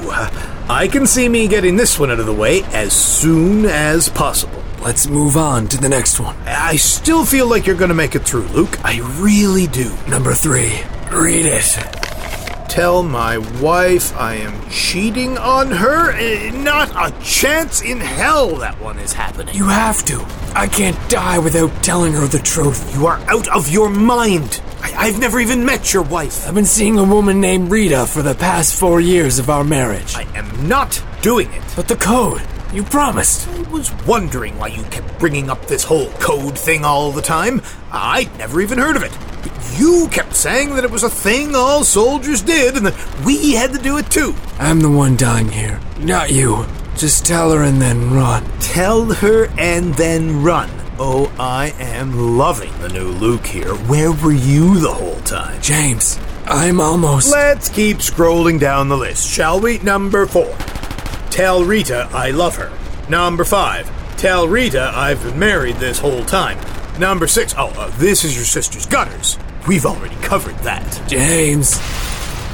[0.69, 4.63] I can see me getting this one out of the way as soon as possible.
[4.81, 6.35] Let's move on to the next one.
[6.45, 8.77] I still feel like you're going to make it through, Luke.
[8.85, 9.93] I really do.
[10.07, 10.79] Number three.
[11.11, 12.16] Read it.
[12.77, 16.11] Tell my wife I am cheating on her?
[16.11, 19.55] Eh, Not a chance in hell that one is happening.
[19.55, 20.23] You have to.
[20.55, 22.93] I can't die without telling her the truth.
[22.93, 24.61] You are out of your mind.
[24.83, 26.47] I- I've never even met your wife.
[26.47, 30.13] I've been seeing a woman named Rita for the past four years of our marriage.
[30.15, 31.63] I am not doing it.
[31.75, 32.43] But the code.
[32.71, 33.47] You promised.
[33.57, 37.63] I was wondering why you kept bringing up this whole code thing all the time.
[37.91, 39.11] I'd never even heard of it.
[39.77, 43.73] You kept saying that it was a thing all soldiers did and that we had
[43.73, 44.35] to do it too.
[44.59, 46.65] I'm the one dying here, not you.
[46.95, 48.43] Just tell her and then run.
[48.59, 50.69] Tell her and then run.
[50.99, 53.75] Oh, I am loving the new Luke here.
[53.75, 55.61] Where were you the whole time?
[55.61, 57.31] James, I'm almost.
[57.31, 59.77] Let's keep scrolling down the list, shall we?
[59.79, 60.55] Number four.
[61.29, 62.71] Tell Rita I love her.
[63.09, 63.87] Number five.
[64.17, 66.57] Tell Rita I've been married this whole time.
[66.99, 67.53] Number six.
[67.57, 69.37] Oh, uh, this is your sister's gutters.
[69.67, 71.01] We've already covered that.
[71.07, 71.79] James.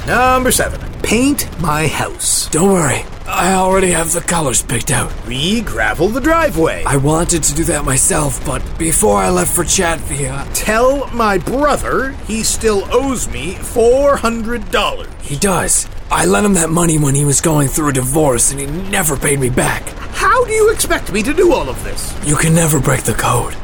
[0.06, 0.80] Number seven.
[1.02, 2.48] Paint my house.
[2.50, 3.04] Don't worry.
[3.26, 5.10] I already have the colors picked out.
[5.26, 6.84] Re-gravel the driveway.
[6.86, 12.10] I wanted to do that myself, but before I left for Chatvia, Tell my brother
[12.26, 15.08] he still owes me four hundred dollars.
[15.22, 15.88] he does.
[16.10, 19.16] I lent him that money when he was going through a divorce, and he never
[19.16, 19.82] paid me back.
[20.12, 22.14] How do you expect me to do all of this?
[22.26, 23.54] You can never break the code,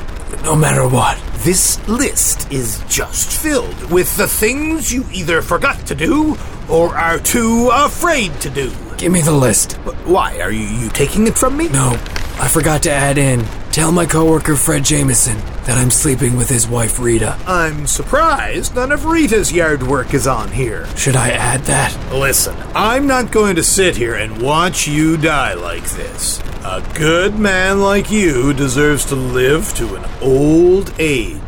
[0.42, 1.18] no matter what.
[1.38, 6.36] This list is just filled with the things you either forgot to do
[6.68, 8.72] or are too afraid to do.
[8.98, 9.72] Give me the list.
[10.04, 10.40] Why?
[10.40, 11.68] Are you, you taking it from me?
[11.68, 11.98] No,
[12.40, 13.44] I forgot to add in.
[13.70, 15.36] Tell my coworker Fred Jameson
[15.66, 17.38] that I'm sleeping with his wife Rita.
[17.46, 20.86] I'm surprised none of Rita's yard work is on here.
[20.96, 21.94] Should I add that?
[22.14, 26.40] Listen, I'm not going to sit here and watch you die like this.
[26.64, 31.38] A good man like you deserves to live to an old age.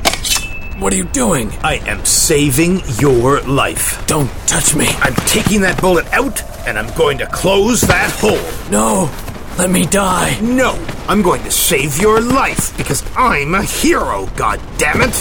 [0.79, 1.51] What are you doing?
[1.63, 4.07] I am saving your life.
[4.07, 4.89] Don't touch me.
[4.89, 8.71] I'm taking that bullet out and I'm going to close that hole.
[8.71, 9.11] No,
[9.59, 10.39] let me die.
[10.41, 10.73] No,
[11.09, 15.15] I'm going to save your life because I'm a hero, God damn it!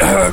[0.00, 0.32] Uh,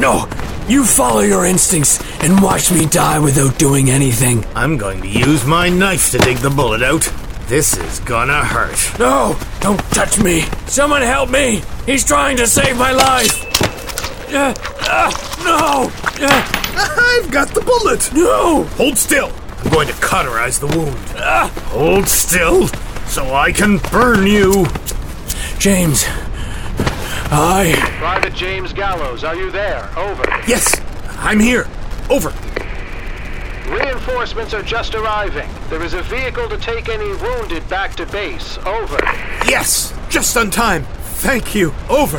[0.00, 0.28] no,
[0.68, 4.44] you follow your instincts and watch me die without doing anything.
[4.54, 7.02] I'm going to use my knife to dig the bullet out.
[7.48, 8.98] This is gonna hurt.
[8.98, 10.42] No, don't touch me.
[10.66, 11.62] Someone help me.
[11.86, 13.32] He's trying to save my life.
[14.30, 15.10] Uh, uh,
[15.42, 15.90] no.
[16.20, 16.52] Uh,
[17.24, 18.12] I've got the bullet.
[18.12, 18.64] no.
[18.76, 19.32] Hold still.
[19.58, 20.96] I'm going to cauterize the wound.
[21.16, 22.68] Ah, hold still
[23.06, 24.66] so I can burn you.
[25.58, 26.04] James,
[27.30, 27.74] I.
[27.98, 29.90] Private James Gallows, are you there?
[29.98, 30.24] Over.
[30.46, 30.80] Yes,
[31.18, 31.66] I'm here.
[32.08, 32.32] Over.
[33.68, 35.50] Reinforcements are just arriving.
[35.68, 38.56] There is a vehicle to take any wounded back to base.
[38.58, 38.98] Over.
[39.46, 40.84] Yes, just on time.
[41.20, 41.74] Thank you.
[41.90, 42.18] Over.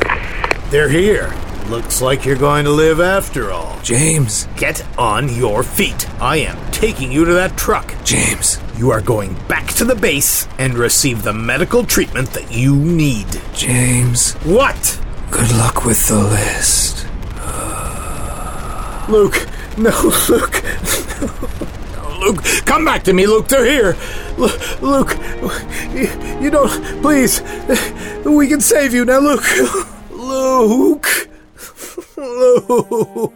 [0.69, 1.33] They're here.
[1.69, 3.79] Looks like you're going to live after all.
[3.83, 4.47] James.
[4.57, 6.09] Get on your feet.
[6.19, 7.93] I am taking you to that truck.
[8.03, 8.59] James.
[8.75, 13.27] You are going back to the base and receive the medical treatment that you need.
[13.53, 14.33] James.
[14.37, 14.99] What?
[15.29, 17.05] Good luck with the list.
[19.09, 19.47] Luke.
[19.77, 19.91] No,
[20.27, 20.63] Luke.
[21.21, 23.47] No, Luke, come back to me, Luke.
[23.47, 23.95] They're here.
[24.39, 24.49] Lu-
[24.81, 25.15] Luke,
[25.93, 26.09] you,
[26.41, 27.01] you don't.
[27.03, 27.41] Please.
[28.25, 29.43] We can save you now, Luke.
[30.11, 31.28] Luke.
[32.19, 33.33] Luke.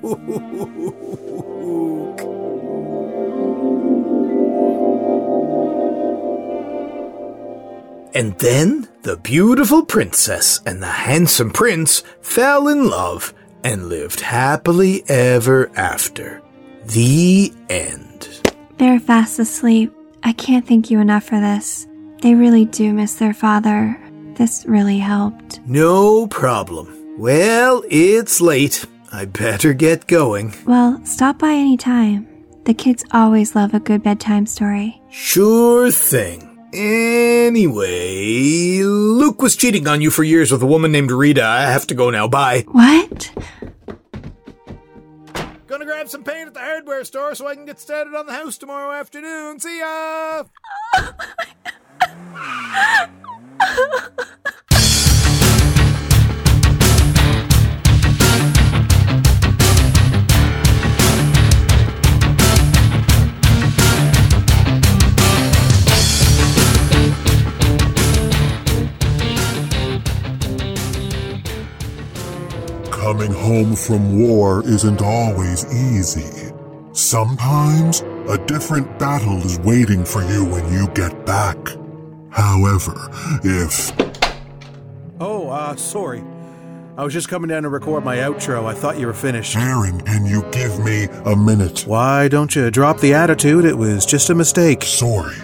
[8.15, 15.03] And then the beautiful princess and the handsome prince fell in love and lived happily
[15.09, 16.41] ever after.
[16.85, 18.51] The end.
[18.77, 19.93] They're fast asleep.
[20.21, 21.87] I can't thank you enough for this.
[22.21, 23.99] They really do miss their father.
[24.35, 25.59] This really helped.
[25.65, 27.02] No problem.
[27.17, 28.85] Well, it's late.
[29.11, 30.55] I better get going.
[30.65, 32.27] Well, stop by any time.
[32.63, 34.99] The kids always love a good bedtime story.
[35.11, 36.49] Sure thing.
[36.73, 41.43] Anyway, Luke was cheating on you for years with a woman named Rita.
[41.43, 42.27] I have to go now.
[42.27, 42.65] Bye.
[42.71, 43.31] What?
[45.67, 48.33] Gonna grab some paint at the hardware store so I can get started on the
[48.33, 49.59] house tomorrow afternoon.
[49.59, 50.45] See ya!
[73.03, 76.53] Coming home from war isn't always easy.
[76.93, 77.99] Sometimes
[78.29, 81.57] a different battle is waiting for you when you get back.
[82.29, 82.93] However,
[83.43, 83.91] if
[85.19, 86.23] Oh, uh, sorry.
[86.97, 88.67] I was just coming down to record my outro.
[88.67, 89.57] I thought you were finished.
[89.57, 91.85] Aaron, can you give me a minute?
[91.85, 93.65] Why don't you drop the attitude?
[93.65, 94.81] It was just a mistake.
[94.81, 95.35] Sorry.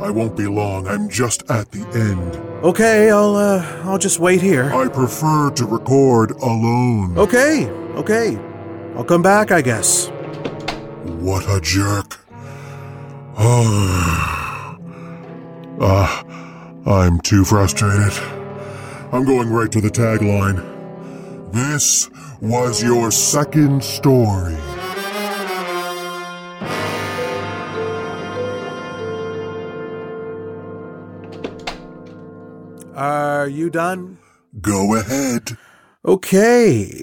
[0.00, 0.88] I won't be long.
[0.88, 2.45] I'm just at the end.
[2.62, 4.72] Okay, I'll uh I'll just wait here.
[4.74, 7.16] I prefer to record alone.
[7.18, 8.38] Okay, okay.
[8.96, 10.08] I'll come back, I guess.
[11.20, 12.18] What a jerk.
[13.38, 14.78] Oh.
[15.80, 16.24] Ah,
[16.86, 18.12] I'm too frustrated.
[19.12, 20.62] I'm going right to the tagline.
[21.52, 22.08] This
[22.40, 24.56] was your second story.
[32.96, 34.16] Are you done?
[34.58, 35.58] Go ahead.
[36.02, 37.02] Okay.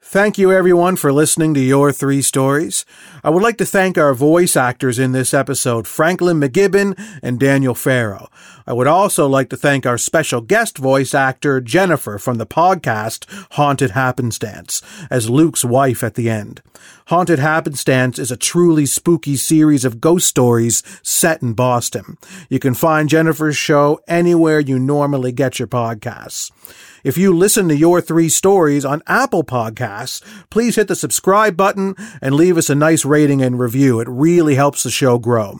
[0.00, 2.86] Thank you, everyone, for listening to Your Three Stories.
[3.22, 7.74] I would like to thank our voice actors in this episode, Franklin McGibbon and Daniel
[7.74, 8.28] Farrow.
[8.66, 13.26] I would also like to thank our special guest voice actor, Jennifer, from the podcast
[13.52, 16.62] Haunted Happenstance, as Luke's wife at the end.
[17.08, 22.16] Haunted Happenstance is a truly spooky series of ghost stories set in Boston.
[22.48, 26.50] You can find Jennifer's show anywhere you normally get your podcasts.
[27.04, 31.94] If you listen to your three stories on Apple Podcasts, please hit the subscribe button
[32.22, 34.00] and leave us a nice rating and review.
[34.00, 35.58] It really helps the show grow.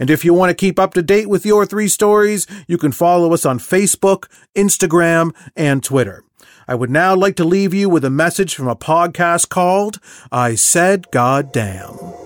[0.00, 2.90] And if you want to keep up to date with your three stories, you can
[2.90, 4.26] follow us on Facebook,
[4.56, 6.24] Instagram, and Twitter.
[6.66, 10.00] I would now like to leave you with a message from a podcast called
[10.32, 12.19] I Said God Damn.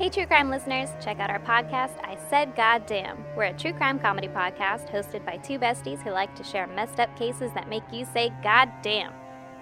[0.00, 3.22] Hey, true crime listeners, check out our podcast, I Said Goddamn.
[3.36, 6.98] We're a true crime comedy podcast hosted by two besties who like to share messed
[6.98, 9.12] up cases that make you say goddamn.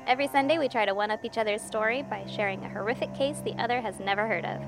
[0.07, 3.41] Every Sunday, we try to one up each other's story by sharing a horrific case
[3.41, 4.63] the other has never heard of.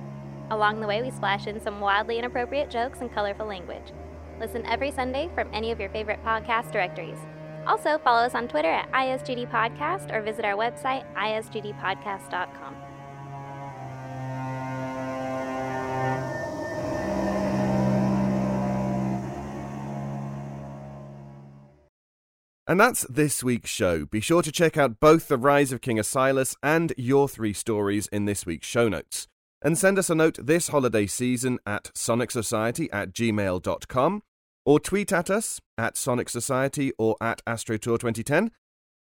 [0.50, 3.92] Along the way, we splash in some wildly inappropriate jokes and colorful language.
[4.40, 7.18] Listen every Sunday from any of your favorite podcast directories.
[7.64, 12.89] Also, follow us on Twitter at ISGD Podcast or visit our website, isgdpodcast.com.
[22.70, 24.06] And that's this week's show.
[24.06, 28.06] Be sure to check out both The Rise of King Asilas and your three stories
[28.12, 29.26] in this week's show notes.
[29.60, 34.22] And send us a note this holiday season at sonicsociety at gmail.com
[34.64, 38.52] or tweet at us at Sonic Society or at AstroTour 2010.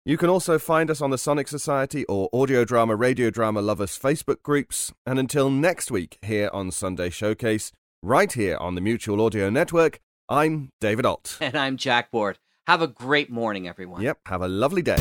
[0.05, 3.97] You can also find us on the Sonic Society or Audio Drama Radio Drama Lovers
[3.97, 4.93] Facebook groups.
[5.07, 7.71] And until next week here on Sunday Showcase,
[8.03, 11.39] right here on the Mutual Audio Network, I'm David Alt.
[11.41, 12.41] And I'm Jack Ward.
[12.67, 14.01] Have a great morning, everyone.
[14.01, 14.97] Yep, have a lovely day.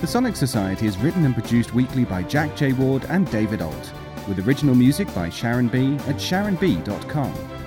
[0.00, 2.72] The Sonic Society is written and produced weekly by Jack J.
[2.72, 3.92] Ward and David Alt,
[4.26, 5.94] with original music by Sharon B.
[6.08, 7.57] at sharonb.com.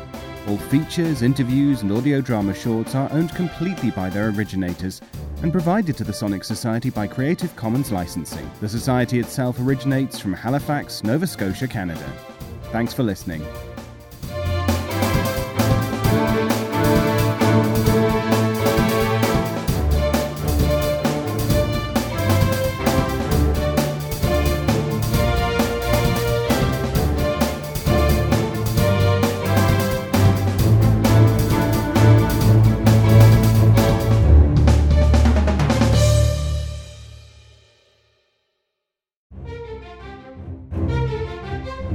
[0.48, 5.00] All features, interviews, and audio drama shorts are owned completely by their originators
[5.44, 8.50] and provided to the Sonic Society by Creative Commons licensing.
[8.60, 12.12] The Society itself originates from Halifax, Nova Scotia, Canada.
[12.72, 13.46] Thanks for listening.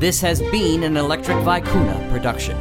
[0.07, 2.57] This has been an Electric Vicuna production.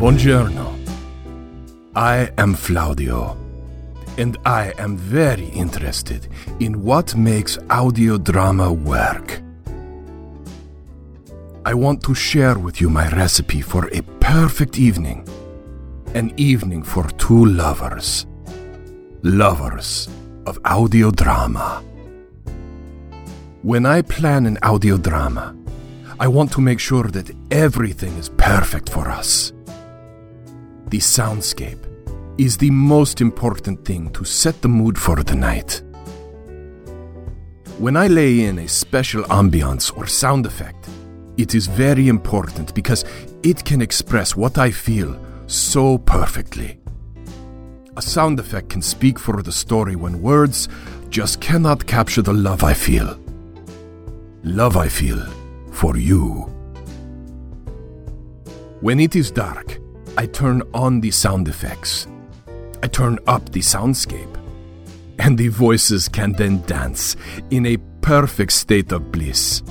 [0.00, 0.74] Buongiorno.
[1.94, 3.36] I am Flaudio,
[4.18, 6.26] and I am very interested
[6.58, 9.45] in what makes audio drama work.
[11.66, 15.26] I want to share with you my recipe for a perfect evening.
[16.14, 18.24] An evening for two lovers.
[19.24, 20.08] Lovers
[20.46, 21.82] of audio drama.
[23.62, 25.56] When I plan an audio drama,
[26.20, 29.52] I want to make sure that everything is perfect for us.
[30.86, 31.84] The soundscape
[32.38, 35.82] is the most important thing to set the mood for the night.
[37.78, 40.88] When I lay in a special ambiance or sound effect,
[41.36, 43.04] it is very important because
[43.42, 46.78] it can express what I feel so perfectly.
[47.96, 50.68] A sound effect can speak for the story when words
[51.08, 53.18] just cannot capture the love I feel.
[54.42, 55.24] Love I feel
[55.72, 56.52] for you.
[58.80, 59.78] When it is dark,
[60.18, 62.06] I turn on the sound effects.
[62.82, 64.34] I turn up the soundscape.
[65.18, 67.16] And the voices can then dance
[67.50, 69.62] in a perfect state of bliss,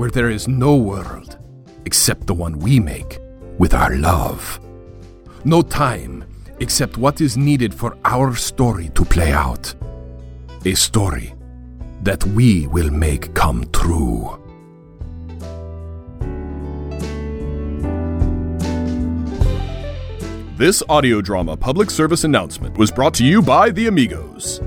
[0.00, 1.36] where there is no world
[1.84, 3.18] except the one we make
[3.58, 4.58] with our love.
[5.44, 6.24] No time
[6.58, 9.74] except what is needed for our story to play out.
[10.64, 11.34] A story
[12.02, 14.38] that we will make come true.
[20.56, 24.62] This audio drama public service announcement was brought to you by the Amigos.